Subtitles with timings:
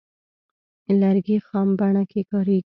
[1.01, 2.69] لرګی خام بڼه کې کاریږي.